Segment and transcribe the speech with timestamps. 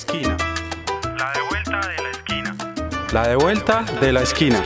[0.00, 0.36] esquina.
[1.18, 2.56] La de vuelta de la esquina.
[3.12, 4.62] La de vuelta de la esquina.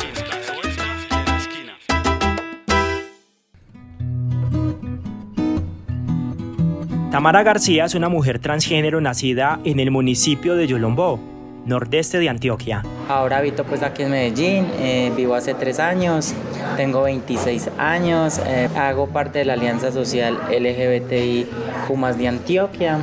[7.11, 11.21] Tamara García es una mujer transgénero nacida en el municipio de Yolombó,
[11.65, 12.83] nordeste de Antioquia.
[13.09, 16.35] Ahora habito pues aquí en Medellín, eh, vivo hace tres años,
[16.77, 21.47] tengo 26 años, eh, hago parte de la Alianza Social LGBTI
[21.87, 22.99] Cumas de Antioquia.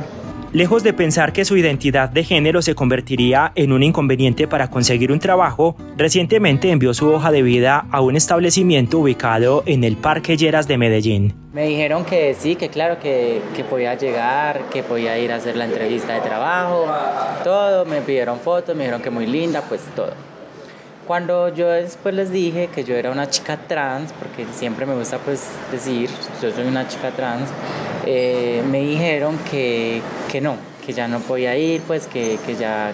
[0.52, 5.10] Lejos de pensar que su identidad de género se convertiría en un inconveniente para conseguir
[5.10, 10.36] un trabajo, recientemente envió su hoja de vida a un establecimiento ubicado en el Parque
[10.36, 11.34] Lleras de Medellín.
[11.54, 15.56] Me dijeron que sí, que claro, que, que podía llegar, que podía ir a hacer
[15.56, 16.84] la entrevista de trabajo,
[17.42, 20.12] todo, me pidieron fotos, me dijeron que muy linda, pues todo.
[21.06, 25.16] Cuando yo después les dije que yo era una chica trans, porque siempre me gusta
[25.16, 26.10] pues decir,
[26.42, 27.48] yo soy una chica trans,
[28.06, 32.92] eh, me dijeron que, que, no, que ya no podía ir, pues que, que, ya,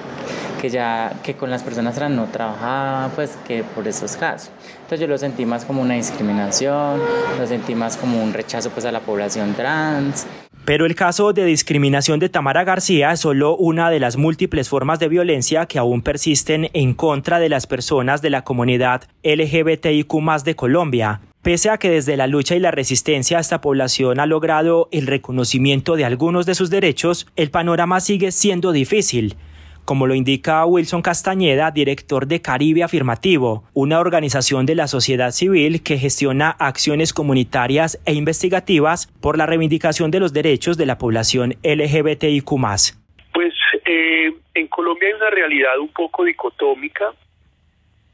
[0.60, 4.50] que ya, que con las personas trans no trabajaba, pues que por esos casos.
[4.74, 7.00] Entonces yo lo sentí más como una discriminación,
[7.38, 10.26] lo sentí más como un rechazo pues a la población trans.
[10.68, 14.98] Pero el caso de discriminación de Tamara García es solo una de las múltiples formas
[14.98, 20.12] de violencia que aún persisten en contra de las personas de la comunidad LGBTIQ
[20.44, 21.22] de Colombia.
[21.48, 25.96] Pese a que desde la lucha y la resistencia esta población ha logrado el reconocimiento
[25.96, 29.34] de algunos de sus derechos, el panorama sigue siendo difícil
[29.86, 35.82] como lo indica Wilson Castañeda, director de Caribe Afirmativo, una organización de la sociedad civil
[35.82, 41.54] que gestiona acciones comunitarias e investigativas por la reivindicación de los derechos de la población
[41.62, 42.50] LGBTIQ.
[43.32, 43.54] Pues
[43.86, 47.06] eh, en Colombia hay una realidad un poco dicotómica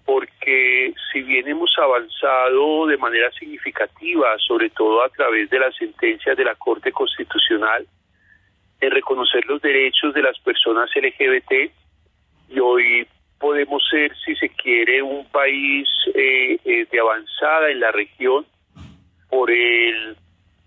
[0.05, 6.37] porque si bien hemos avanzado de manera significativa, sobre todo a través de las sentencias
[6.37, 7.87] de la Corte Constitucional,
[8.81, 11.71] en reconocer los derechos de las personas LGBT
[12.51, 13.07] y hoy
[13.39, 18.47] podemos ser, si se quiere, un país eh, eh, de avanzada en la región
[19.29, 20.17] por el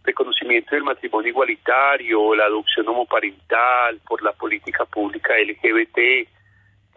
[0.03, 6.27] reconocimiento del matrimonio igualitario, la adopción homoparental, por la política pública LGBT,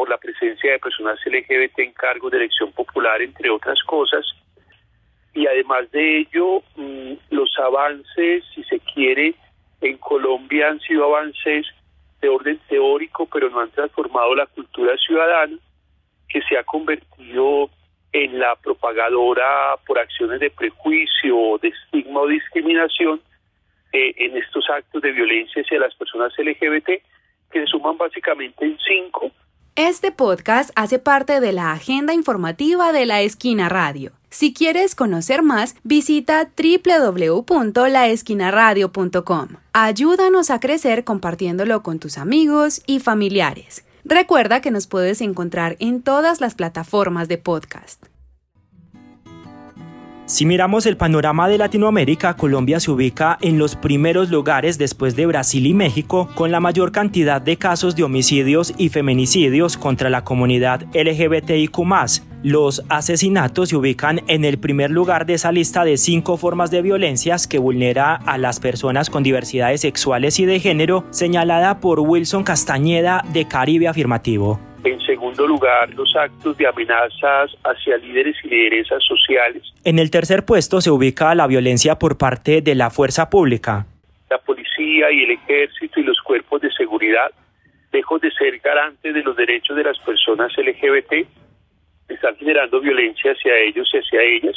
[0.01, 4.25] por la presencia de personas LGBT en cargos de elección popular, entre otras cosas.
[5.35, 9.35] Y además de ello, mm, los avances, si se quiere,
[9.83, 11.67] en Colombia han sido avances
[12.23, 15.59] de orden teórico, pero no han transformado la cultura ciudadana,
[16.31, 17.69] que se ha convertido
[18.15, 23.21] en la propagadora por acciones de prejuicio, de estigma o discriminación
[23.93, 26.87] eh, en estos actos de violencia hacia las personas LGBT,
[27.53, 29.31] que se suman básicamente en cinco.
[29.89, 34.13] Este podcast hace parte de la agenda informativa de la Esquina Radio.
[34.29, 39.49] Si quieres conocer más, visita www.laesquinaradio.com.
[39.73, 43.87] Ayúdanos a crecer compartiéndolo con tus amigos y familiares.
[44.05, 48.05] Recuerda que nos puedes encontrar en todas las plataformas de podcast.
[50.31, 55.27] Si miramos el panorama de Latinoamérica, Colombia se ubica en los primeros lugares después de
[55.27, 60.23] Brasil y México, con la mayor cantidad de casos de homicidios y feminicidios contra la
[60.23, 61.81] comunidad LGBTIQ.
[62.45, 66.83] Los asesinatos se ubican en el primer lugar de esa lista de cinco formas de
[66.83, 72.45] violencias que vulnera a las personas con diversidades sexuales y de género, señalada por Wilson
[72.45, 74.61] Castañeda de Caribe Afirmativo.
[75.47, 79.63] Lugar, los actos de amenazas hacia líderes y lideresas sociales.
[79.85, 83.87] En el tercer puesto se ubica la violencia por parte de la fuerza pública.
[84.29, 87.31] La policía y el ejército y los cuerpos de seguridad,
[87.93, 91.27] lejos de ser garantes de los derechos de las personas LGBT,
[92.09, 94.57] están generando violencia hacia ellos y hacia ellas.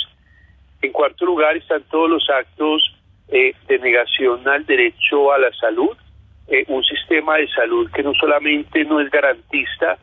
[0.82, 2.94] En cuarto lugar están todos los actos
[3.30, 5.96] eh, de negación al derecho a la salud,
[6.48, 9.98] eh, un sistema de salud que no solamente no es garantista,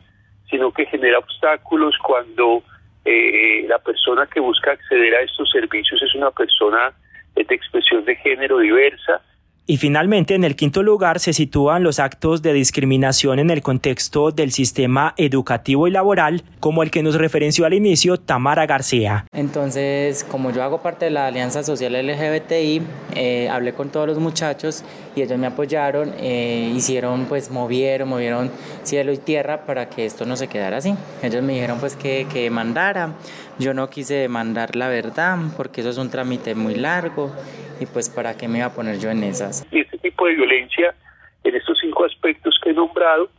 [0.51, 2.61] sino que genera obstáculos cuando
[3.05, 6.93] eh, la persona que busca acceder a estos servicios es una persona
[7.35, 9.21] de expresión de género diversa.
[9.67, 14.31] Y finalmente, en el quinto lugar se sitúan los actos de discriminación en el contexto
[14.31, 19.25] del sistema educativo y laboral, como el que nos referenció al inicio Tamara García.
[19.31, 22.81] Entonces, como yo hago parte de la Alianza Social LGBTI,
[23.15, 24.83] eh, hablé con todos los muchachos
[25.15, 28.49] y ellos me apoyaron, eh, hicieron, pues movieron, movieron
[28.83, 30.95] cielo y tierra para que esto no se quedara así.
[31.21, 33.13] Ellos me dijeron pues que, que demandara,
[33.59, 37.31] yo no quise demandar la verdad porque eso es un trámite muy largo
[37.79, 39.65] y pues para qué me iba a poner yo en esas.
[39.71, 40.95] Y este tipo de violencia,
[41.43, 43.29] en estos cinco aspectos que he nombrado,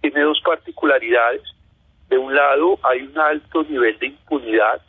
[0.00, 1.42] tiene dos particularidades.
[2.08, 4.80] De un lado, hay un alto nivel de impunidad.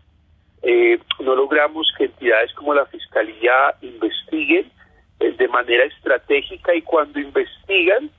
[0.64, 4.72] Eh, no logramos que entidades como la Fiscalía investiguen
[5.20, 8.10] eh, de manera estratégica y cuando investigan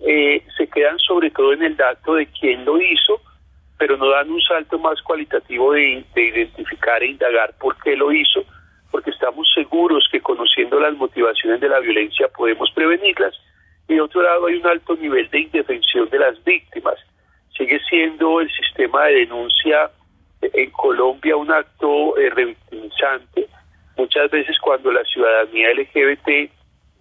[0.00, 3.20] eh, se quedan sobre todo en el dato de quién lo hizo,
[3.80, 8.12] pero no dan un salto más cualitativo de, de identificar e indagar por qué lo
[8.12, 8.44] hizo,
[8.90, 13.34] porque estamos seguros que conociendo las motivaciones de la violencia podemos prevenirlas.
[13.88, 16.96] Y de otro lado hay un alto nivel de indefensión de las víctimas.
[17.56, 19.90] Sigue siendo el sistema de denuncia
[20.42, 23.48] en Colombia un acto eh, revictimizante.
[23.96, 26.52] Muchas veces cuando la ciudadanía LGBT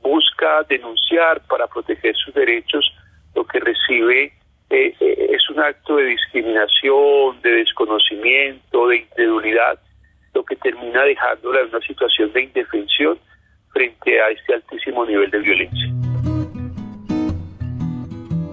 [0.01, 2.89] busca denunciar para proteger sus derechos,
[3.35, 4.38] lo que recibe
[4.69, 9.79] eh, eh, es un acto de discriminación, de desconocimiento, de incredulidad,
[10.33, 13.17] lo que termina dejándola en una situación de indefensión
[13.73, 15.89] frente a este altísimo nivel de violencia.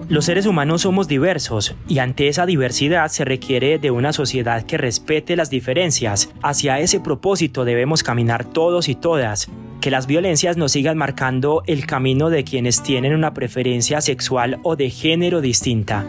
[0.09, 4.77] Los seres humanos somos diversos y ante esa diversidad se requiere de una sociedad que
[4.77, 6.33] respete las diferencias.
[6.41, 9.51] Hacia ese propósito debemos caminar todos y todas.
[9.81, 14.75] Que las violencias no sigan marcando el camino de quienes tienen una preferencia sexual o
[14.75, 16.05] de género distinta.